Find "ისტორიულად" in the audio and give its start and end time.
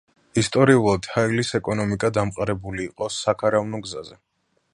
0.41-1.09